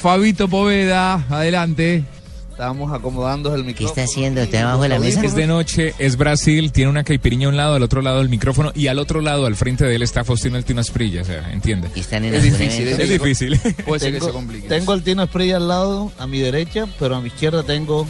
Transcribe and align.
Fabito 0.00 0.48
Poveda, 0.48 1.24
adelante. 1.28 2.04
Estábamos 2.50 2.92
acomodando 2.92 3.54
el 3.54 3.60
¿Qué 3.62 3.66
micrófono. 3.68 3.88
está 3.90 4.02
haciendo? 4.02 4.40
¿Está 4.40 4.58
debajo 4.58 4.82
de 4.82 4.88
la 4.88 4.98
mesa? 4.98 5.22
Es 5.24 5.34
de 5.36 5.46
noche, 5.46 5.94
es 5.98 6.16
Brasil, 6.16 6.72
tiene 6.72 6.90
una 6.90 7.04
caipiriña 7.04 7.46
a 7.46 7.50
un 7.50 7.56
lado, 7.56 7.74
al 7.76 7.82
otro 7.84 8.02
lado 8.02 8.18
del 8.18 8.28
micrófono 8.28 8.72
y 8.74 8.88
al 8.88 8.98
otro 8.98 9.20
lado, 9.20 9.46
al 9.46 9.54
frente 9.54 9.84
de 9.84 9.94
él, 9.94 10.02
está 10.02 10.24
Faustino 10.24 10.56
Altino 10.56 10.80
Asprilla, 10.80 11.22
o 11.22 11.24
sea, 11.24 11.52
entiende. 11.52 11.88
¿Y 11.94 12.00
están 12.00 12.24
en 12.24 12.34
Es 12.34 12.42
difícil? 12.42 12.88
Es 12.88 13.08
difícil. 13.08 13.60
Puede 13.86 14.00
ser 14.00 14.12
que 14.12 14.18
se 14.20 14.26
Tengo, 14.26 14.32
complique. 14.32 14.68
tengo 14.68 14.92
al 14.92 15.02
Tino 15.02 15.22
Esprilla 15.22 15.56
al 15.56 15.68
lado, 15.68 16.10
a 16.18 16.26
mi 16.26 16.40
derecha, 16.40 16.86
pero 16.98 17.14
a 17.14 17.20
mi 17.20 17.28
izquierda 17.28 17.62
tengo 17.62 18.06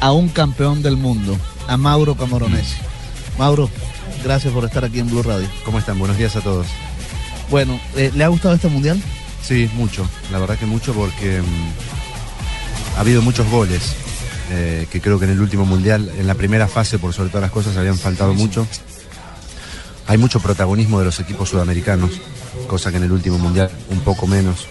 a 0.00 0.12
un 0.12 0.28
campeón 0.30 0.82
del 0.82 0.96
mundo, 0.96 1.36
a 1.68 1.76
Mauro 1.76 2.14
Camoronesi. 2.14 2.76
Mauro, 3.38 3.68
gracias 4.24 4.54
por 4.54 4.64
estar 4.64 4.84
aquí 4.86 5.00
en 5.00 5.08
Blue 5.10 5.22
Radio. 5.22 5.48
¿Cómo 5.66 5.78
están? 5.78 5.98
Buenos 5.98 6.16
días 6.16 6.34
a 6.36 6.40
todos. 6.40 6.66
Bueno, 7.50 7.78
eh, 7.96 8.10
¿le 8.14 8.24
ha 8.24 8.28
gustado 8.28 8.54
este 8.54 8.68
mundial? 8.68 8.98
Sí, 9.42 9.68
mucho. 9.74 10.08
La 10.30 10.38
verdad 10.38 10.58
que 10.58 10.66
mucho 10.66 10.92
porque 10.94 11.40
mm, 11.42 12.96
ha 12.96 13.00
habido 13.00 13.22
muchos 13.22 13.48
goles. 13.50 13.94
eh, 14.50 14.86
que 14.90 15.00
creo 15.00 15.18
que 15.18 15.24
en 15.24 15.30
el 15.32 15.40
último 15.40 15.64
mundial, 15.64 16.10
en 16.18 16.26
la 16.26 16.34
primera 16.34 16.68
fase, 16.68 16.98
por 16.98 17.14
sobre 17.14 17.30
todas 17.30 17.42
las 17.42 17.50
cosas, 17.52 17.76
habían 17.76 17.96
faltado 17.96 18.34
mucho. 18.34 18.66
Hay 20.06 20.18
mucho 20.18 20.40
protagonismo 20.40 20.98
de 20.98 21.06
los 21.06 21.20
equipos 21.20 21.48
sudamericanos, 21.48 22.10
cosa 22.66 22.90
que 22.90 22.98
en 22.98 23.04
el 23.04 23.12
último 23.12 23.38
mundial 23.38 23.70
un 23.90 24.00
poco 24.00 24.26
menos. 24.26 24.66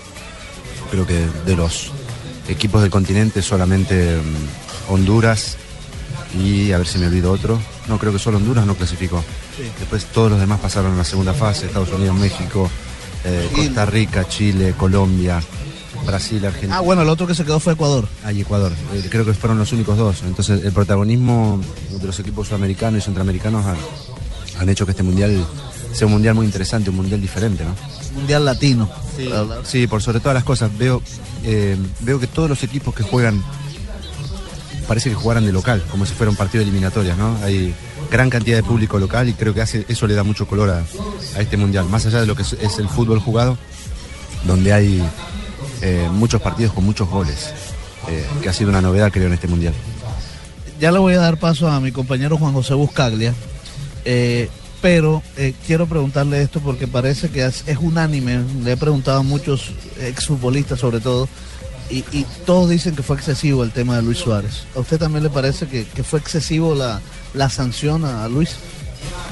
Creo 0.91 1.07
que 1.07 1.25
de 1.45 1.55
los 1.55 1.91
equipos 2.47 2.81
del 2.81 2.91
continente 2.91 3.41
solamente 3.41 4.17
mm, 4.17 4.91
Honduras 4.93 5.57
y 6.37 6.71
a 6.73 6.77
ver 6.77 6.87
si 6.87 6.99
me 6.99 7.07
olvido 7.07 7.31
otro. 7.31 7.59
No, 7.87 7.97
creo 7.97 8.11
que 8.13 8.19
solo 8.19 8.37
Honduras 8.37 8.65
no 8.65 8.75
clasificó. 8.75 9.23
Después 9.79 10.05
todos 10.05 10.29
los 10.31 10.39
demás 10.39 10.59
pasaron 10.59 10.93
a 10.93 10.97
la 10.97 11.03
segunda 11.05 11.33
fase, 11.33 11.65
Estados 11.67 11.91
Unidos, 11.91 12.15
México, 12.17 12.69
eh. 13.23 13.49
Costa 13.53 13.85
Rica, 13.85 14.27
Chile, 14.27 14.73
Colombia, 14.77 15.41
Brasil, 16.05 16.45
Argentina. 16.45 16.77
Ah, 16.77 16.81
bueno, 16.81 17.01
el 17.01 17.09
otro 17.09 17.27
que 17.27 17.35
se 17.35 17.43
quedó 17.43 17.59
fue 17.59 17.73
Ecuador. 17.73 18.07
Ah, 18.23 18.31
y 18.31 18.41
Ecuador. 18.41 18.71
Eh, 18.93 19.07
creo 19.09 19.25
que 19.25 19.33
fueron 19.33 19.57
los 19.59 19.71
únicos 19.71 19.97
dos. 19.97 20.23
Entonces, 20.23 20.63
el 20.63 20.71
protagonismo 20.71 21.61
de 21.89 22.05
los 22.05 22.19
equipos 22.19 22.47
sudamericanos 22.47 22.99
y 22.99 23.01
centroamericanos 23.05 23.65
han, 23.65 23.77
han 24.59 24.69
hecho 24.69 24.85
que 24.85 24.91
este 24.91 25.03
mundial 25.03 25.45
sea 25.93 26.07
un 26.07 26.13
mundial 26.13 26.35
muy 26.35 26.45
interesante, 26.45 26.89
un 26.89 26.95
mundial 26.95 27.21
diferente, 27.21 27.63
¿no? 27.63 27.75
Mundial 28.15 28.45
latino. 28.45 28.89
para 29.17 29.39
hablar. 29.39 29.59
Sí, 29.63 29.87
por 29.87 30.01
sobre 30.01 30.19
todas 30.19 30.35
las 30.35 30.43
cosas. 30.43 30.75
Veo, 30.77 31.01
eh, 31.43 31.77
veo 32.01 32.19
que 32.19 32.27
todos 32.27 32.49
los 32.49 32.63
equipos 32.63 32.93
que 32.93 33.03
juegan 33.03 33.43
parece 34.87 35.09
que 35.09 35.15
jugaran 35.15 35.45
de 35.45 35.51
local, 35.51 35.83
como 35.89 36.05
si 36.05 36.13
fuera 36.13 36.29
un 36.29 36.35
partido 36.35 36.63
de 36.63 36.69
eliminatorias, 36.69 37.17
¿no? 37.17 37.37
Hay 37.43 37.73
gran 38.11 38.29
cantidad 38.29 38.57
de 38.57 38.63
público 38.63 38.99
local 38.99 39.29
y 39.29 39.33
creo 39.33 39.53
que 39.53 39.61
eso 39.61 40.07
le 40.07 40.13
da 40.13 40.23
mucho 40.23 40.45
color 40.45 40.69
a, 40.69 40.83
este 41.39 41.55
mundial. 41.55 41.85
Más 41.85 42.05
allá 42.05 42.19
de 42.19 42.27
lo 42.27 42.35
que 42.35 42.43
es, 42.43 42.77
el 42.77 42.89
fútbol 42.89 43.19
jugado, 43.19 43.57
donde 44.45 44.73
hay 44.73 45.01
eh, 45.81 46.09
muchos 46.11 46.41
partidos 46.41 46.73
con 46.73 46.83
muchos 46.83 47.09
goles, 47.09 47.51
eh, 48.09 48.25
que 48.41 48.49
ha 48.49 48.53
sido 48.53 48.69
una 48.69 48.81
novedad, 48.81 49.11
creo, 49.11 49.27
en 49.27 49.33
este 49.33 49.47
mundial. 49.47 49.73
Ya 50.79 50.91
le 50.91 50.99
voy 50.99 51.13
a 51.13 51.19
dar 51.19 51.37
paso 51.37 51.69
a 51.69 51.79
mi 51.79 51.91
compañero 51.91 52.37
Juan 52.37 52.53
José 52.53 52.73
Buscaglia, 52.73 53.33
eh, 54.03 54.49
pero 54.81 55.21
quiero 55.65 55.85
preguntarle 55.85 56.41
esto 56.41 56.59
porque 56.59 56.87
parece 56.87 57.29
que 57.29 57.45
es, 57.45 57.63
es 57.67 57.77
unánime. 57.77 58.41
Le 58.63 58.73
he 58.73 58.77
preguntado 58.77 59.19
a 59.19 59.23
muchos 59.23 59.71
exfutbolistas 59.99 60.79
sobre 60.79 60.99
todo, 60.99 61.29
y, 61.91 62.25
todos 62.45 62.69
dicen 62.69 62.95
que 62.95 63.03
fue 63.03 63.15
excesivo 63.15 63.63
el 63.63 63.71
tema 63.71 63.97
de 63.97 64.03
Luis 64.03 64.19
Suárez. 64.19 64.63
¿A 64.75 64.79
usted 64.79 64.97
también 64.97 65.23
le 65.23 65.29
parece 65.29 65.67
que, 65.67 66.03
fue 66.03 66.19
excesivo 66.19 66.73
la, 66.75 67.01
la 67.33 67.49
sanción 67.49 68.05
a, 68.05 68.27
Luis? 68.27 68.55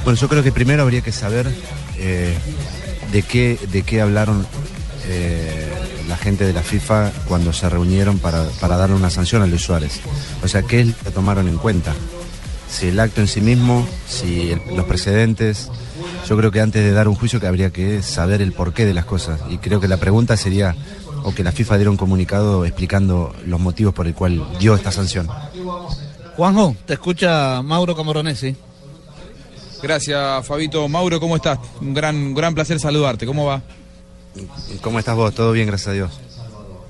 Bueno, 0.04 0.20
yo 0.20 0.28
creo 0.28 0.44
que 0.44 0.52
primero 0.52 0.84
habría 0.84 1.02
que 1.02 1.12
saber 1.12 1.48
eh, 1.98 2.36
de, 3.12 3.22
qué, 3.24 3.60
de 3.72 3.84
qué 3.84 4.02
hablaron 4.02 4.46
eh, 5.08 5.68
la 6.08 6.18
gente 6.18 6.46
de 6.46 6.54
la 6.54 6.62
FIFA 6.62 7.12
cuando 7.28 7.54
se 7.54 7.70
reunieron 7.70 8.20
para, 8.20 8.44
para 8.60 8.78
darle 8.78 8.96
una 8.96 9.10
sanción 9.10 9.42
a 9.42 9.48
Luis 9.48 9.62
Suárez. 9.62 10.02
O 10.44 10.48
sea, 10.48 10.64
¿qué 10.64 10.94
que 11.04 11.12
tomaron 11.12 11.48
en 11.48 11.58
cuenta? 11.58 11.94
Si 12.70 12.88
el 12.88 13.00
acto 13.00 13.22
en 13.22 13.28
sí 13.28 13.42
mismo, 13.42 13.88
si 14.08 14.56
los 14.76 14.86
precedentes. 14.86 15.70
Yo 16.28 16.38
creo 16.38 16.52
que 16.52 16.62
antes 16.62 16.84
de 16.84 16.92
dar 16.92 17.08
un 17.08 17.16
juicio 17.16 17.40
que 17.40 17.48
habría 17.48 17.72
que 17.72 18.04
saber 18.04 18.42
el 18.42 18.52
porqué 18.52 18.86
de 18.86 18.94
las 18.94 19.06
cosas. 19.06 19.40
Y 19.50 19.58
creo 19.58 19.80
que 19.80 19.88
la 19.88 19.98
pregunta 19.98 20.38
sería, 20.38 20.76
o 21.24 21.34
que 21.34 21.44
la 21.44 21.52
FIFA 21.52 21.78
diera 21.78 21.92
un 21.92 21.98
comunicado 21.98 22.66
explicando 22.66 23.34
los 23.46 23.60
motivos 23.60 23.94
por 23.94 24.08
el 24.08 24.14
cual 24.14 24.46
dio 24.60 24.76
esta 24.76 24.92
sanción. 24.92 25.28
Juanjo, 26.36 26.76
te 26.86 26.94
escucha 26.94 27.62
Mauro 27.62 27.96
Camoronesi. 27.96 28.56
Gracias, 29.82 30.46
Fabito. 30.46 30.88
Mauro, 30.88 31.20
¿cómo 31.20 31.36
estás? 31.36 31.60
Un 31.82 31.94
gran, 31.94 32.34
gran 32.34 32.54
placer 32.54 32.80
saludarte. 32.80 33.26
¿Cómo 33.26 33.46
va? 33.46 33.62
¿Cómo 34.82 35.00
estás 35.00 35.16
vos? 35.16 35.34
¿Todo 35.34 35.52
bien, 35.52 35.68
gracias 35.68 35.88
a 35.90 35.94
Dios? 35.94 36.20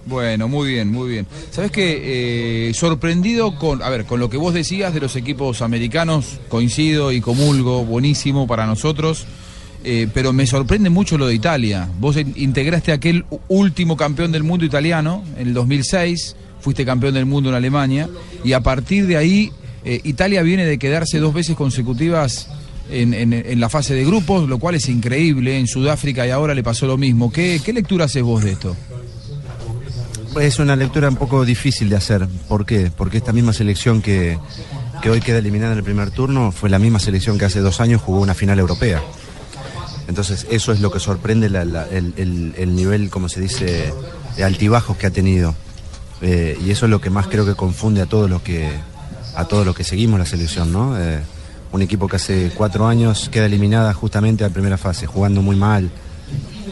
Bueno, 0.05 0.47
muy 0.47 0.69
bien, 0.69 0.91
muy 0.91 1.09
bien. 1.09 1.27
Sabes 1.51 1.71
que 1.71 2.71
sorprendido 2.73 3.55
con, 3.55 3.83
a 3.83 3.89
ver, 3.89 4.05
con 4.05 4.19
lo 4.19 4.29
que 4.29 4.37
vos 4.37 4.53
decías 4.53 4.93
de 4.93 4.99
los 4.99 5.15
equipos 5.15 5.61
americanos, 5.61 6.39
coincido 6.49 7.11
y 7.11 7.21
comulgo, 7.21 7.85
buenísimo 7.85 8.47
para 8.47 8.65
nosotros. 8.65 9.25
Eh, 9.83 10.07
pero 10.13 10.33
me 10.33 10.45
sorprende 10.45 10.89
mucho 10.89 11.17
lo 11.17 11.27
de 11.27 11.35
Italia. 11.35 11.87
Vos 11.99 12.17
in- 12.17 12.33
integraste 12.35 12.91
aquel 12.91 13.25
último 13.47 13.95
campeón 13.95 14.31
del 14.31 14.43
mundo 14.43 14.65
italiano 14.65 15.23
en 15.37 15.47
el 15.49 15.53
2006, 15.53 16.35
fuiste 16.59 16.85
campeón 16.85 17.13
del 17.13 17.25
mundo 17.25 17.49
en 17.49 17.55
Alemania, 17.55 18.09
y 18.43 18.53
a 18.53 18.61
partir 18.61 19.07
de 19.07 19.17
ahí 19.17 19.51
eh, 19.85 20.01
Italia 20.03 20.41
viene 20.41 20.65
de 20.65 20.77
quedarse 20.77 21.19
dos 21.19 21.33
veces 21.33 21.55
consecutivas 21.55 22.49
en, 22.91 23.59
la 23.59 23.69
fase 23.69 23.93
de 23.93 24.03
grupos, 24.03 24.49
lo 24.49 24.57
cual 24.57 24.75
es 24.75 24.89
increíble. 24.89 25.57
En 25.59 25.67
Sudáfrica 25.67 26.25
y 26.25 26.31
ahora 26.31 26.53
le 26.53 26.63
pasó 26.63 26.87
lo 26.87 26.97
mismo. 26.97 27.31
¿Qué, 27.31 27.61
lectura 27.73 28.05
haces 28.05 28.23
vos 28.23 28.43
de 28.43 28.51
esto? 28.51 28.75
Es 30.39 30.59
una 30.59 30.75
lectura 30.75 31.09
un 31.09 31.15
poco 31.15 31.45
difícil 31.45 31.89
de 31.89 31.95
hacer. 31.95 32.27
¿Por 32.47 32.65
qué? 32.65 32.91
Porque 32.95 33.17
esta 33.17 33.31
misma 33.31 33.53
selección 33.53 34.01
que 34.01 34.37
hoy 35.09 35.21
queda 35.21 35.37
eliminada 35.37 35.73
en 35.73 35.77
el 35.77 35.83
primer 35.83 36.11
turno 36.11 36.51
fue 36.51 36.69
la 36.69 36.79
misma 36.79 36.99
selección 36.99 37.37
que 37.37 37.45
hace 37.45 37.59
dos 37.59 37.79
años 37.79 38.01
jugó 38.01 38.19
una 38.21 38.33
final 38.33 38.59
europea. 38.59 39.01
Entonces 40.09 40.45
eso 40.49 40.73
es 40.73 40.81
lo 40.81 40.91
que 40.91 40.99
sorprende 40.99 41.45
el, 41.47 41.55
el- 41.55 42.53
el 42.57 42.75
nivel, 42.75 43.09
como 43.09 43.29
se 43.29 43.39
dice, 43.39 43.93
de 44.35 44.43
altibajos 44.43 44.97
que 44.97 45.05
ha 45.07 45.11
tenido. 45.11 45.53
Eh, 46.21 46.57
y 46.65 46.71
eso 46.71 46.87
es 46.87 46.89
lo 46.89 46.99
que 46.99 47.09
más 47.09 47.27
creo 47.27 47.45
que 47.45 47.53
confunde 47.55 48.01
a 48.01 48.05
todos 48.07 48.29
los 48.29 48.41
que 48.41 48.69
a 49.35 49.45
todos 49.45 49.65
los 49.65 49.75
que 49.75 49.83
seguimos 49.85 50.19
la 50.19 50.25
selección, 50.25 50.73
¿no? 50.73 50.99
Eh, 50.99 51.19
un 51.71 51.81
equipo 51.83 52.07
que 52.07 52.15
hace 52.17 52.51
cuatro 52.55 52.87
años 52.87 53.29
queda 53.31 53.45
eliminada 53.45 53.93
justamente 53.93 54.43
a 54.43 54.47
la 54.47 54.53
primera 54.53 54.77
fase, 54.77 55.05
jugando 55.05 55.41
muy 55.43 55.55
mal. 55.55 55.89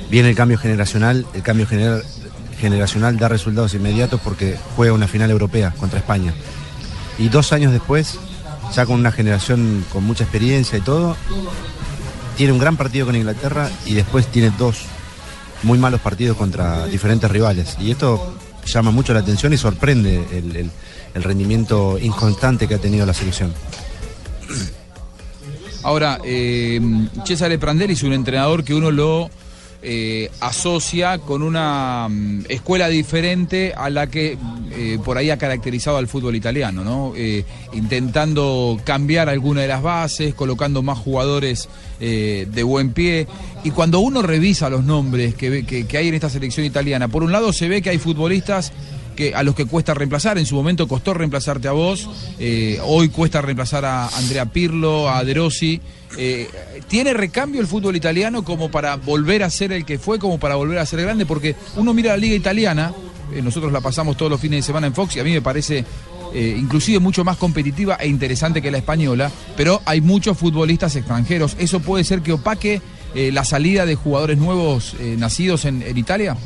Viene 0.10 0.30
el 0.30 0.36
cambio 0.36 0.58
generacional, 0.58 1.26
el 1.36 1.44
cambio 1.44 1.68
gener- 1.68 2.04
generacional 2.60 3.18
da 3.18 3.28
resultados 3.30 3.74
inmediatos 3.76 4.20
porque 4.22 4.58
juega 4.76 4.94
una 4.94 5.08
final 5.08 5.30
europea 5.30 5.72
contra 5.80 6.00
España. 6.00 6.34
Y 7.20 7.30
dos 7.30 7.54
años 7.54 7.72
después, 7.72 8.18
ya 8.76 8.86
con 8.88 9.00
una 9.00 9.12
generación 9.12 9.86
con 9.94 10.04
mucha 10.04 10.24
experiencia 10.24 10.78
y 10.80 10.82
todo, 10.82 11.16
tiene 12.38 12.54
un 12.54 12.60
gran 12.60 12.78
partido 12.78 13.08
con 13.08 13.16
Inglaterra 13.16 13.70
y 13.86 13.96
después 13.96 14.28
tiene 14.28 14.52
dos 14.58 14.84
muy 15.64 15.80
malos 15.80 16.00
partidos 16.00 16.38
contra 16.38 16.86
diferentes 16.86 17.30
rivales. 17.30 17.76
Y 17.82 17.92
esto 17.92 18.36
llama 18.66 18.92
mucho 18.92 19.14
la 19.14 19.20
atención 19.20 19.52
y 19.54 19.58
sorprende 19.58 20.24
el, 20.32 20.72
rendimiento 21.16 21.98
inconstante 22.00 22.68
que 22.68 22.76
ha 22.76 22.78
tenido 22.78 23.04
la 23.04 23.14
selección. 23.14 23.52
Ahora, 25.82 26.20
eh, 26.24 26.80
Cesare 27.26 27.58
Prandelli 27.58 27.94
es 27.94 28.04
un 28.04 28.14
entrenador 28.14 28.64
que 28.64 28.76
uno 28.76 28.92
lo 28.92 29.32
eh, 29.90 30.30
asocia 30.42 31.18
con 31.20 31.42
una 31.42 32.10
mm, 32.10 32.48
escuela 32.50 32.90
diferente 32.90 33.74
a 33.74 33.90
la 33.90 34.08
que 34.08 34.38
eh, 34.72 35.00
por 35.06 35.18
ahí 35.18 35.30
ha 35.30 35.38
caracterizado 35.38 35.96
al 35.96 36.10
fútbol 36.10 36.36
italiano, 36.36 36.84
¿no? 36.84 37.14
Eh, 37.16 37.46
intentando 37.72 38.78
cambiar 38.84 39.30
alguna 39.30 39.62
de 39.62 39.70
las 39.70 39.82
bases, 39.82 40.34
colocando 40.34 40.82
más 40.82 40.98
jugadores 40.98 41.70
de 42.00 42.64
buen 42.64 42.92
pie. 42.92 43.28
Y 43.64 43.72
cuando 43.72 44.02
uno 44.02 44.22
revisa 44.22 44.70
los 44.70 44.84
nombres 44.84 45.36
que 45.36 45.88
hay 45.98 46.08
en 46.10 46.14
esta 46.14 46.30
selección 46.30 46.66
italiana, 46.66 47.08
por 47.08 47.24
un 47.24 47.32
lado 47.32 47.54
se 47.54 47.70
ve 47.70 47.82
que 47.82 47.90
hay 47.90 47.98
futbolistas 47.98 48.74
a 49.36 49.44
los 49.44 49.56
que 49.56 49.66
cuesta 49.66 49.94
reemplazar. 49.94 50.38
En 50.38 50.46
su 50.46 50.56
momento 50.56 50.88
costó 50.88 51.14
reemplazarte 51.14 51.68
a 51.68 51.72
vos, 51.72 52.10
eh, 52.40 52.80
hoy 52.84 53.10
cuesta 53.10 53.42
reemplazar 53.42 53.86
a 53.86 54.08
Andrea 54.08 54.46
Pirlo, 54.46 55.10
a 55.10 55.24
De 55.24 55.34
Rossi. 55.34 55.82
Eh, 56.18 56.50
¿Tiene 56.88 57.14
recambio 57.14 57.60
el 57.62 57.68
fútbol 57.68 57.96
italiano 57.96 58.44
como 58.44 58.70
para 58.72 58.96
volver 58.96 59.44
a 59.44 59.50
ser 59.50 59.72
el 59.72 59.86
que 59.86 60.00
fue, 60.00 60.20
como 60.20 60.40
para 60.40 60.56
volver 60.56 60.80
a 60.80 60.86
ser 60.86 61.02
grande? 61.02 61.26
Porque 61.26 61.56
uno 61.76 61.94
mira 61.94 62.12
la 62.12 62.18
liga 62.18 62.36
italiana, 62.36 62.94
eh, 63.34 63.42
nosotros 63.42 63.72
la 63.72 63.82
pasamos 63.82 64.16
todos 64.16 64.32
los 64.32 64.40
fines 64.40 64.60
de 64.60 64.64
semana 64.64 64.88
en 64.88 64.94
Fox 64.94 65.16
y 65.16 65.20
a 65.20 65.24
mí 65.24 65.32
me 65.32 65.42
parece 65.42 65.86
inclusive 66.34 67.00
mucho 67.00 67.24
más 67.24 67.38
competitiva 67.38 67.96
e 67.96 68.08
interesante 68.08 68.62
que 68.62 68.70
la 68.70 68.78
española, 68.78 69.32
pero 69.56 69.82
hay 69.86 70.02
muchos 70.02 70.38
futbolistas 70.38 70.96
extranjeros. 70.96 71.56
¿Eso 71.58 71.80
puede 71.80 72.04
ser 72.04 72.22
que 72.22 72.34
opaque 72.34 72.82
la 73.16 73.44
salida 73.44 73.88
de 73.88 73.96
jugadores 73.96 74.38
nuevos 74.38 74.94
nacidos 75.18 75.66
en 75.66 75.98
Italia? 75.98 76.38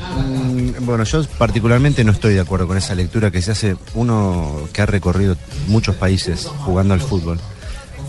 Mm, 0.00 0.84
Bueno, 0.84 1.04
yo 1.04 1.22
particularmente 1.38 2.04
no 2.04 2.12
estoy 2.12 2.34
de 2.34 2.40
acuerdo 2.40 2.66
con 2.66 2.76
esa 2.76 2.94
lectura 2.94 3.30
que 3.30 3.42
se 3.42 3.52
hace 3.52 3.76
uno 3.94 4.68
que 4.72 4.82
ha 4.82 4.86
recorrido 4.86 5.36
muchos 5.68 5.94
países 5.96 6.46
jugando 6.64 6.94
al 6.94 7.00
fútbol. 7.00 7.38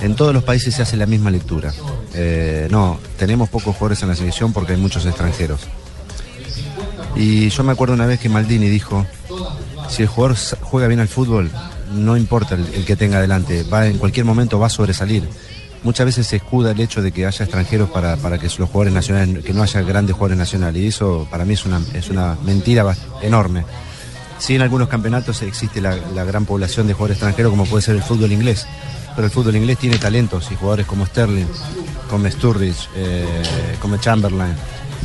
En 0.01 0.15
todos 0.15 0.33
los 0.33 0.43
países 0.43 0.73
se 0.73 0.81
hace 0.81 0.97
la 0.97 1.05
misma 1.05 1.29
lectura. 1.29 1.73
Eh, 2.13 2.67
no, 2.71 2.99
tenemos 3.17 3.49
pocos 3.49 3.75
jugadores 3.75 4.01
en 4.01 4.09
la 4.09 4.15
selección 4.15 4.51
porque 4.53 4.73
hay 4.73 4.79
muchos 4.79 5.05
extranjeros. 5.05 5.61
Y 7.15 7.49
yo 7.49 7.63
me 7.63 7.73
acuerdo 7.73 7.93
una 7.93 8.05
vez 8.05 8.19
que 8.19 8.29
Maldini 8.29 8.69
dijo, 8.69 9.05
si 9.89 10.01
el 10.03 10.07
jugador 10.07 10.37
juega 10.61 10.87
bien 10.87 11.01
al 11.01 11.07
fútbol, 11.07 11.51
no 11.93 12.15
importa 12.17 12.55
el, 12.55 12.65
el 12.73 12.85
que 12.85 12.95
tenga 12.95 13.17
adelante, 13.17 13.63
va, 13.63 13.85
en 13.85 13.97
cualquier 13.97 14.25
momento 14.25 14.57
va 14.57 14.67
a 14.67 14.69
sobresalir. 14.69 15.27
Muchas 15.83 16.05
veces 16.05 16.27
se 16.27 16.35
escuda 16.35 16.71
el 16.71 16.79
hecho 16.79 17.01
de 17.01 17.11
que 17.11 17.25
haya 17.25 17.43
extranjeros 17.43 17.89
para, 17.89 18.15
para 18.17 18.37
que 18.37 18.45
los 18.45 18.69
jugadores 18.69 18.93
nacionales, 18.93 19.43
que 19.43 19.53
no 19.53 19.63
haya 19.63 19.81
grandes 19.81 20.13
jugadores 20.13 20.37
nacionales. 20.37 20.81
Y 20.81 20.87
eso 20.87 21.27
para 21.29 21.43
mí 21.43 21.53
es 21.53 21.65
una, 21.65 21.81
es 21.93 22.09
una 22.09 22.37
mentira 22.43 22.95
enorme. 23.21 23.65
Sí, 24.37 24.55
en 24.55 24.61
algunos 24.61 24.89
campeonatos 24.89 25.41
existe 25.41 25.81
la, 25.81 25.95
la 26.15 26.23
gran 26.23 26.45
población 26.45 26.87
de 26.87 26.93
jugadores 26.93 27.17
extranjeros, 27.17 27.51
como 27.51 27.65
puede 27.65 27.83
ser 27.83 27.95
el 27.95 28.03
fútbol 28.03 28.31
inglés. 28.31 28.67
Pero 29.15 29.25
el 29.25 29.31
fútbol 29.31 29.55
inglés 29.55 29.77
tiene 29.77 29.97
talentos 29.97 30.51
y 30.51 30.55
jugadores 30.55 30.85
como 30.85 31.05
Sterling, 31.05 31.47
como 32.09 32.29
Sturridge, 32.29 32.89
eh, 32.95 33.43
como 33.79 33.97
Chamberlain, 33.97 34.55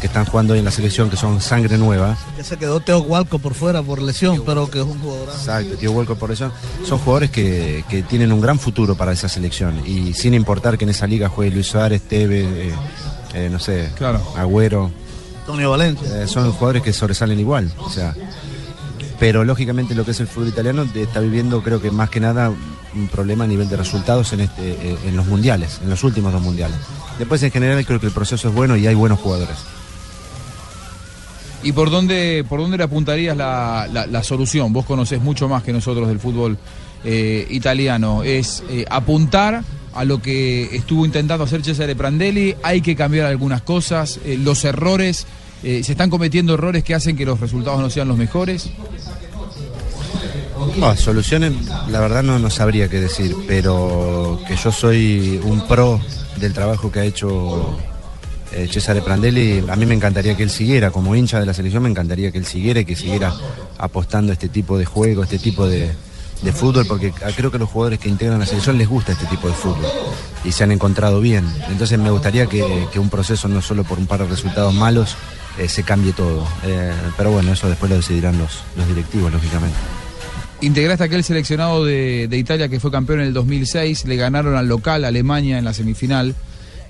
que 0.00 0.06
están 0.06 0.24
jugando 0.26 0.52
hoy 0.52 0.58
en 0.60 0.64
la 0.64 0.70
selección, 0.70 1.08
que 1.10 1.16
son 1.16 1.40
sangre 1.40 1.78
nueva. 1.78 2.16
Ya 2.36 2.44
se 2.44 2.56
quedó 2.56 2.80
Teo 2.80 2.98
Walco 3.00 3.38
por 3.38 3.54
fuera 3.54 3.82
por 3.82 4.00
lesión, 4.02 4.42
pero 4.44 4.68
que 4.70 4.78
es 4.80 4.84
un 4.84 4.98
jugador. 5.00 5.28
Exacto, 5.28 5.76
tío 5.76 5.92
Walcott 5.92 6.18
por 6.18 6.30
eso. 6.32 6.50
Son 6.84 6.98
jugadores 6.98 7.30
que, 7.30 7.84
que 7.88 8.02
tienen 8.02 8.32
un 8.32 8.40
gran 8.40 8.58
futuro 8.58 8.94
para 8.94 9.12
esa 9.12 9.28
selección. 9.28 9.80
Y 9.86 10.12
sin 10.14 10.34
importar 10.34 10.76
que 10.78 10.84
en 10.84 10.90
esa 10.90 11.06
liga 11.06 11.28
juegue 11.28 11.50
Luis 11.52 11.66
Suárez, 11.66 12.02
Tevez, 12.02 12.46
eh, 12.46 12.74
eh, 13.34 13.48
no 13.50 13.58
sé, 13.58 13.90
Claro. 13.96 14.22
Agüero, 14.36 14.90
Antonio 15.40 15.70
Valencia. 15.70 16.22
eh, 16.22 16.26
son 16.26 16.50
jugadores 16.52 16.82
que 16.82 16.92
sobresalen 16.92 17.38
igual. 17.40 17.72
O 17.78 17.90
sea, 17.90 18.14
pero 19.18 19.44
lógicamente 19.44 19.94
lo 19.94 20.04
que 20.04 20.10
es 20.10 20.20
el 20.20 20.26
fútbol 20.28 20.48
italiano 20.48 20.86
está 20.94 21.20
viviendo, 21.20 21.62
creo 21.62 21.80
que 21.80 21.90
más 21.90 22.10
que 22.10 22.20
nada, 22.20 22.50
un 22.94 23.08
problema 23.08 23.44
a 23.44 23.46
nivel 23.46 23.68
de 23.68 23.76
resultados 23.76 24.32
en, 24.32 24.40
este, 24.40 24.70
eh, 24.72 24.98
en 25.06 25.16
los 25.16 25.26
mundiales, 25.26 25.80
en 25.82 25.88
los 25.90 26.02
últimos 26.04 26.32
dos 26.32 26.42
mundiales. 26.42 26.76
Después, 27.18 27.42
en 27.42 27.50
general, 27.50 27.84
creo 27.86 27.98
que 28.00 28.06
el 28.06 28.12
proceso 28.12 28.48
es 28.48 28.54
bueno 28.54 28.76
y 28.76 28.86
hay 28.86 28.94
buenos 28.94 29.18
jugadores. 29.20 29.56
¿Y 31.66 31.72
por 31.72 31.90
dónde, 31.90 32.44
por 32.48 32.60
dónde 32.60 32.76
le 32.78 32.84
apuntarías 32.84 33.36
la, 33.36 33.88
la- 33.92 34.22
solución? 34.22 34.72
Vos 34.72 34.84
conocés 34.86 35.20
mucho 35.20 35.48
más 35.48 35.62
que 35.64 35.72
nosotros 35.72 36.06
del 36.06 36.20
fútbol 36.20 36.56
eh, 37.04 37.44
italiano. 37.50 38.22
Es 38.22 38.62
eh, 38.70 38.84
apuntar 38.88 39.62
a 39.92 40.04
lo 40.04 40.22
que 40.22 40.76
estuvo 40.76 41.04
intentando 41.04 41.42
hacer 41.44 41.64
Cesare 41.64 41.96
Prandelli. 41.96 42.54
Hay 42.62 42.82
que 42.82 42.94
cambiar 42.94 43.26
algunas 43.26 43.62
cosas. 43.62 44.20
eh, 44.24 44.38
los 44.40 44.64
errores, 44.64 45.26
se 45.62 45.80
están 45.80 46.10
cometiendo 46.10 46.54
errores 46.54 46.84
que 46.84 46.94
hacen 46.94 47.16
que 47.16 47.26
los 47.26 47.40
resultados 47.40 47.80
no 47.80 47.90
sean 47.90 48.06
los 48.06 48.16
mejores. 48.16 48.70
No, 50.78 50.94
soluciones, 50.96 51.52
la 51.88 51.98
verdad 52.00 52.22
no, 52.22 52.38
no 52.38 52.50
sabría 52.50 52.88
qué 52.88 53.00
decir, 53.00 53.34
pero 53.48 54.38
que 54.46 54.54
yo 54.56 54.70
soy 54.70 55.40
un 55.42 55.66
pro 55.66 56.00
del 56.36 56.52
trabajo 56.52 56.92
que 56.92 57.00
ha 57.00 57.04
hecho 57.04 57.76
eh, 58.52 58.68
Cesare 58.70 59.02
Prandelli, 59.02 59.64
a 59.68 59.76
mí 59.76 59.86
me 59.86 59.94
encantaría 59.94 60.36
que 60.36 60.42
él 60.42 60.50
siguiera, 60.50 60.90
como 60.90 61.14
hincha 61.14 61.40
de 61.40 61.46
la 61.46 61.54
selección, 61.54 61.82
me 61.82 61.88
encantaría 61.88 62.30
que 62.30 62.38
él 62.38 62.46
siguiera 62.46 62.80
y 62.80 62.84
que 62.84 62.94
siguiera 62.94 63.34
apostando 63.78 64.32
este 64.32 64.48
tipo 64.48 64.78
de 64.78 64.84
juego, 64.84 65.22
este 65.22 65.38
tipo 65.38 65.66
de, 65.66 65.90
fútbol, 66.54 66.86
porque 66.86 67.12
creo 67.34 67.50
que 67.50 67.56
a 67.56 67.60
los 67.60 67.68
jugadores 67.68 67.98
que 67.98 68.08
integran 68.08 68.38
la 68.38 68.46
selección 68.46 68.78
les 68.78 68.88
gusta 68.88 69.12
este 69.12 69.26
tipo 69.26 69.48
de 69.48 69.54
fútbol 69.54 69.86
y 70.44 70.52
se 70.52 70.64
han 70.64 70.70
encontrado 70.70 71.20
bien. 71.20 71.44
Entonces 71.68 71.98
me 71.98 72.10
gustaría 72.10 72.46
que, 72.46 72.62
un 72.98 73.10
proceso, 73.10 73.48
no 73.48 73.60
solo 73.60 73.84
por 73.84 73.98
un 73.98 74.06
par 74.06 74.20
de 74.20 74.26
resultados 74.26 74.72
malos, 74.72 75.16
eh, 75.58 75.68
se 75.68 75.82
cambie 75.82 76.12
todo. 76.12 76.46
Eh, 76.64 76.92
pero 77.16 77.32
bueno, 77.32 77.52
eso 77.52 77.68
después 77.68 77.90
lo 77.90 77.96
decidirán 77.96 78.38
los, 78.38 78.60
los 78.76 78.86
directivos, 78.86 79.32
lógicamente. 79.32 79.76
Integraste 80.60 81.04
aquel 81.04 81.24
seleccionado 81.24 81.84
de, 81.84 82.28
de 82.28 82.38
Italia 82.38 82.68
que 82.68 82.80
fue 82.80 82.90
campeón 82.90 83.20
en 83.20 83.26
el 83.26 83.34
2006, 83.34 84.04
le 84.06 84.16
ganaron 84.16 84.56
al 84.56 84.68
local 84.68 85.04
Alemania 85.04 85.58
en 85.58 85.64
la 85.64 85.74
semifinal. 85.74 86.34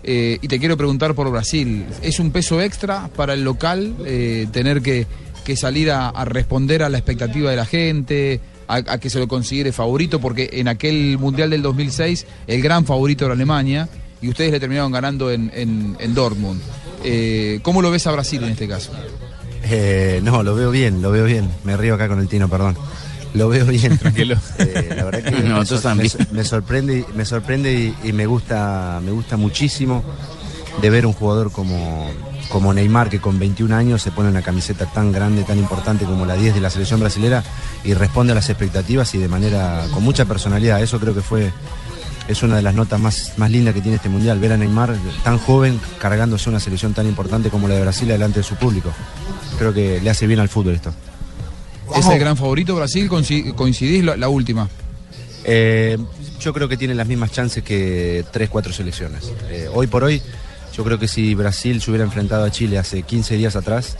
Eh, 0.03 0.39
y 0.41 0.49
te 0.49 0.59
quiero 0.59 0.77
preguntar 0.77 1.15
por 1.15 1.31
Brasil, 1.31 1.85
¿es 2.03 2.19
un 2.21 2.31
peso 2.31 2.61
extra 2.61 3.09
para 3.17 3.35
el 3.35 3.43
local 3.43 3.95
eh, 4.05 4.47
tener 4.53 4.83
que, 4.83 5.07
que 5.45 5.57
salir 5.57 5.91
a, 5.91 6.11
responder 6.25 6.83
a 6.83 6.89
la 6.89 6.99
expectativa 6.99 7.51
de 7.51 7.57
la 7.57 7.67
gente, 7.67 8.41
a, 8.69 8.99
que 8.99 9.11
se 9.11 9.19
lo 9.19 9.27
considere 9.29 9.73
favorito? 9.73 10.21
Porque 10.21 10.49
en 10.53 10.69
aquel 10.69 11.19
Mundial 11.19 11.51
del 11.51 11.63
2006 11.63 12.27
el 12.47 12.63
gran 12.63 12.85
favorito 12.87 13.25
era 13.25 13.35
Alemania 13.35 13.89
y 14.23 14.29
ustedes 14.29 14.53
le 14.53 14.61
terminaron 14.61 14.93
ganando 14.93 15.31
en, 15.33 15.51
en- 15.55 15.97
en 15.99 16.15
Dortmund. 16.15 16.61
Eh, 17.05 17.59
¿Cómo 17.63 17.83
lo 17.83 17.91
ves 17.91 18.07
a 18.07 18.13
Brasil 18.13 18.43
en 18.45 18.51
este 18.51 18.67
caso? 18.69 18.93
Eh, 19.65 20.21
no, 20.23 20.43
lo 20.45 20.55
veo 20.55 20.71
bien, 20.71 21.03
lo 21.03 21.11
veo 21.11 21.25
bien. 21.25 21.49
Me 21.65 21.77
río 21.77 21.95
acá 21.95 22.07
con 22.09 22.21
el 22.21 22.29
Tino, 22.29 22.49
perdón. 22.49 22.77
Lo 23.35 23.49
veo 23.49 23.65
bien. 23.67 23.99
Tranquilo. 23.99 24.37
Eh, 24.59 24.95
la 24.97 25.05
verdad 25.05 25.23
que 25.23 25.31
me, 25.43 25.49
Nosotros 25.49 25.81
sor- 25.83 25.91
también. 25.91 26.11
me- 26.31 26.39
me 26.39 26.45
sorprende, 26.45 27.05
me 27.15 27.25
sorprende 27.25 27.73
y, 27.75 28.09
y 28.09 28.13
me 28.13 28.27
gusta, 28.27 29.01
me 29.05 29.11
gusta 29.13 29.37
muchísimo 29.37 30.03
de 30.81 30.91
ver 30.91 31.07
un 31.07 31.13
jugador 31.15 31.51
como, 31.53 32.11
como 32.51 32.73
Neymar 32.75 33.09
que 33.09 33.19
con 33.21 33.39
21 33.39 33.75
años 33.75 34.03
se 34.03 34.11
pone 34.11 34.29
una 34.29 34.43
camiseta 34.43 34.87
tan 34.87 35.11
grande, 35.13 35.43
tan 35.45 35.59
importante 35.59 36.05
como 36.05 36.27
la 36.27 36.35
10 36.35 36.55
de 36.55 36.61
la 36.61 36.69
selección 36.71 37.01
brasilera 37.01 37.43
y 37.83 37.95
responde 37.95 38.33
a 38.33 38.35
las 38.35 38.49
expectativas 38.51 39.15
y 39.15 39.19
de 39.19 39.29
manera 39.29 39.87
con 39.93 40.03
mucha 40.05 40.25
personalidad. 40.27 40.83
Eso 40.83 40.99
creo 41.01 41.15
que 41.15 41.23
fue 41.23 41.51
es 42.29 42.43
una 42.43 42.57
de 42.57 42.63
las 42.63 42.75
notas 42.75 42.99
más, 43.01 43.33
más 43.37 43.51
lindas 43.51 43.73
que 43.73 43.81
tiene 43.81 43.97
este 43.97 44.09
mundial, 44.09 44.39
ver 44.41 44.53
a 44.53 44.57
Neymar 44.57 44.97
tan 45.23 45.39
joven 45.39 45.81
cargándose 46.01 46.51
una 46.51 46.59
selección 46.61 46.93
tan 46.93 47.07
importante 47.07 47.51
como 47.51 47.69
la 47.69 47.75
de 47.77 47.83
Brasil 47.83 48.09
delante 48.09 48.41
de 48.41 48.45
su 48.45 48.57
público. 48.57 48.91
Creo 49.59 49.73
que 49.73 50.01
le 50.01 50.11
hace 50.11 50.27
bien 50.27 50.41
al 50.41 50.49
fútbol 50.49 50.75
esto. 50.75 50.93
¿Es 51.95 52.07
el 52.07 52.19
gran 52.19 52.37
favorito 52.37 52.75
Brasil? 52.75 53.09
Coinci- 53.09 53.55
¿Coincidís 53.55 54.05
la- 54.05 54.17
la 54.17 54.29
última? 54.29 54.69
Eh, 55.45 55.97
yo 56.41 56.53
creo 56.53 56.69
que 56.69 56.77
tiene 56.77 56.95
las 56.95 57.07
mismas 57.07 57.31
chances 57.31 57.63
que 57.63 58.25
tres, 58.33 58.49
cuatro 58.49 58.73
selecciones. 58.73 59.33
Eh, 59.51 59.69
hoy 59.73 59.87
por 59.87 60.03
hoy, 60.05 60.21
yo 60.75 60.85
creo 60.85 60.99
que 60.99 61.09
si 61.09 61.35
Brasil 61.35 61.81
se 61.81 61.91
hubiera 61.91 62.05
enfrentado 62.05 62.45
a 62.45 62.51
Chile 62.51 62.79
hace 62.79 63.03
15 63.03 63.37
días 63.37 63.55
atrás, 63.57 63.97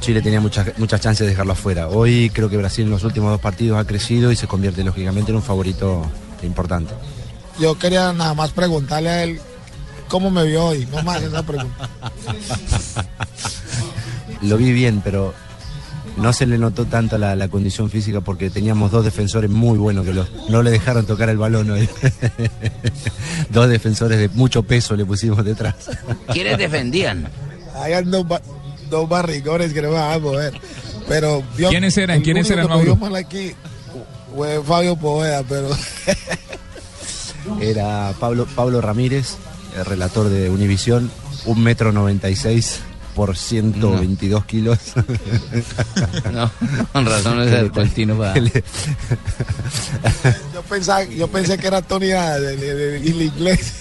Chile 0.00 0.22
tenía 0.22 0.40
muchas, 0.40 0.76
muchas 0.78 1.00
chances 1.00 1.26
de 1.26 1.30
dejarlo 1.30 1.52
afuera. 1.52 1.88
Hoy 1.88 2.30
creo 2.34 2.48
que 2.50 2.56
Brasil 2.56 2.84
en 2.84 2.90
los 2.90 3.04
últimos 3.04 3.30
dos 3.30 3.40
partidos 3.40 3.78
ha 3.78 3.84
crecido 3.86 4.32
y 4.32 4.36
se 4.36 4.46
convierte 4.46 4.82
lógicamente 4.82 5.30
en 5.30 5.36
un 5.36 5.42
favorito 5.42 6.04
importante. 6.42 6.92
Yo 7.58 7.78
quería 7.78 8.12
nada 8.12 8.34
más 8.34 8.50
preguntarle 8.50 9.08
a 9.10 9.22
él 9.24 9.40
cómo 10.08 10.30
me 10.30 10.44
vio 10.46 10.64
hoy, 10.66 10.86
no 10.90 11.02
más 11.02 11.22
esa 11.22 11.42
pregunta. 11.42 11.88
Lo 14.42 14.56
vi 14.56 14.72
bien, 14.72 15.00
pero 15.04 15.34
no 16.16 16.32
se 16.32 16.46
le 16.46 16.58
notó 16.58 16.84
tanto 16.86 17.16
la, 17.18 17.36
la 17.36 17.48
condición 17.48 17.90
física 17.90 18.20
porque 18.20 18.50
teníamos 18.50 18.90
dos 18.90 19.04
defensores 19.04 19.50
muy 19.50 19.78
buenos 19.78 20.04
que 20.04 20.12
no 20.48 20.62
le 20.62 20.70
dejaron 20.70 21.06
tocar 21.06 21.28
el 21.28 21.38
balón 21.38 21.70
hoy. 21.70 21.88
dos 23.50 23.68
defensores 23.68 24.18
de 24.18 24.28
mucho 24.30 24.62
peso 24.62 24.96
le 24.96 25.04
pusimos 25.04 25.44
detrás. 25.44 25.74
¿Quiénes 26.32 26.58
defendían? 26.58 27.28
Hayan 27.76 28.10
dos, 28.10 28.26
ba- 28.26 28.42
dos 28.90 29.08
barrigones 29.08 29.72
que 29.72 29.82
no 29.82 29.88
me 29.88 29.94
van 29.94 30.12
a 30.12 30.18
mover. 30.18 30.54
Pero 31.08 31.42
¿Quiénes 31.56 31.96
eran? 31.98 32.20
¿Quiénes 32.22 32.48
eran, 32.50 32.66
que 32.68 32.74
me 32.74 32.82
vio 32.82 32.96
Mauro? 32.96 33.12
mal 33.12 33.16
aquí 33.24 33.52
fue 34.36 34.62
Fabio 34.62 34.96
Poveda, 34.96 35.42
pero 35.48 35.68
Era 37.60 38.12
Pablo, 38.20 38.46
Pablo 38.54 38.80
Ramírez, 38.80 39.36
el 39.76 39.84
relator 39.84 40.28
de 40.28 40.50
Univisión, 40.50 41.10
un 41.46 41.62
metro 41.62 41.92
noventa 41.92 42.28
y 42.30 42.36
seis 42.36 42.80
por 43.14 43.36
122 43.36 44.44
kilos. 44.44 44.78
No, 46.32 46.50
con 46.92 47.06
razón 47.06 47.40
es 47.42 47.52
el 47.52 47.70
Tino 47.92 48.16
para... 48.16 48.34
yo 50.54 50.62
pensaba, 50.68 51.04
yo 51.04 51.28
pensé 51.28 51.58
que 51.58 51.66
era 51.66 51.82
Tony 51.82 52.12
Adams, 52.12 52.44
el, 52.46 52.62
el- 52.62 53.06
el 53.06 53.22
inglés. 53.22 53.72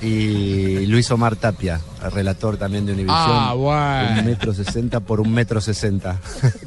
y 0.00 0.86
Luis 0.86 1.10
Omar 1.10 1.36
Tapia, 1.36 1.80
el 2.04 2.10
relator 2.10 2.56
también 2.56 2.86
de 2.86 2.92
Univisión. 2.92 3.18
Ah, 3.20 3.52
bueno. 3.54 4.20
Un 4.20 4.24
metro 4.26 4.52
sesenta 4.54 5.00
por 5.00 5.20
un 5.20 5.32
metro 5.32 5.60
sesenta. 5.60 6.18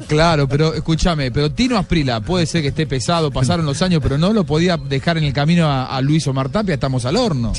Claro, 0.06 0.48
pero 0.48 0.72
escúchame, 0.74 1.30
pero 1.30 1.50
Tino 1.50 1.76
Asprila 1.76 2.20
puede 2.20 2.46
ser 2.46 2.62
que 2.62 2.68
esté 2.68 2.86
pesado, 2.86 3.30
pasaron 3.30 3.66
los 3.66 3.82
años, 3.82 4.00
pero 4.02 4.16
no 4.16 4.32
lo 4.32 4.44
podía 4.44 4.76
dejar 4.76 5.18
en 5.18 5.24
el 5.24 5.32
camino 5.32 5.66
a, 5.66 5.86
a 5.96 6.00
Luis 6.00 6.26
Omar 6.26 6.48
Tapia, 6.48 6.74
estamos 6.74 7.04
al 7.04 7.16
horno. 7.16 7.52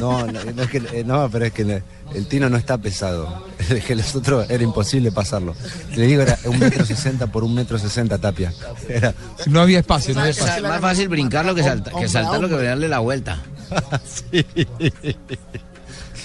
No, 0.00 0.26
no, 0.26 0.44
no 0.54 0.62
es 0.62 0.68
que- 0.70 0.82
eh, 0.92 1.04
no, 1.06 1.28
pero 1.30 1.44
es 1.46 1.52
que 1.52 1.62
el, 1.62 1.82
el 2.14 2.26
Tino 2.26 2.48
no 2.50 2.56
está 2.56 2.78
pesado. 2.78 3.44
Es 3.70 3.84
que 3.84 3.94
los 3.94 4.14
otros 4.14 4.48
era 4.50 4.62
imposible 4.62 5.10
pasarlo. 5.12 5.54
Le 5.96 6.06
digo, 6.06 6.20
era 6.22 6.38
un 6.44 6.58
metro 6.58 6.84
sesenta 6.84 7.26
por 7.28 7.44
un 7.44 7.54
metro 7.54 7.78
sesenta 7.78 8.18
Tapia. 8.18 8.52
Era, 8.88 9.14
No 9.46 9.60
había 9.62 9.78
espacio, 9.78 10.12
no 10.14 10.20
había 10.20 10.32
espacio. 10.32 10.56
es 10.56 10.62
más 10.62 10.80
fácil 10.80 11.08
brincarlo 11.08 11.54
que, 11.54 11.62
salta- 11.62 11.90
que 11.98 12.08
saltarlo 12.08 12.48
que 12.48 12.62
darle 12.62 12.88
la 12.88 12.98
vuelta. 12.98 13.40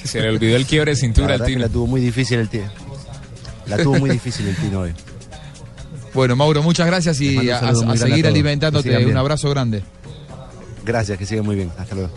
Se 0.04 0.22
le 0.22 0.30
olvidó 0.30 0.56
el 0.56 0.66
quiebre 0.66 0.92
de 0.92 0.98
cintura 0.98 1.36
al 1.36 1.44
Tino. 1.46 1.60
la 1.62 1.70
tuvo 1.70 1.88
muy 1.88 2.02
difícil 2.02 2.40
el 2.40 2.50
Tino. 2.50 2.70
La 3.68 3.78
tuvo 3.78 4.00
muy 4.00 4.10
difícil 4.10 4.48
el 4.48 4.56
Tino 4.56 4.82
hoy. 4.82 4.94
Bueno, 6.14 6.36
Mauro, 6.36 6.64
muchas 6.64 6.88
gracias 6.88 7.22
y 7.22 7.50
a, 7.52 7.74
seguir 7.96 8.26
alimentándote. 8.28 9.06
Un 9.06 9.18
abrazo 9.18 9.50
grande. 9.50 9.84
Gracias, 10.86 11.18
que 11.18 11.26
siga 11.26 11.44
muy 11.44 11.56
bien. 11.56 11.72
Hasta 11.78 11.96
luego. 11.96 12.10